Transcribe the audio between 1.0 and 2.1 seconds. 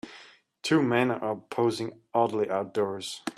are posing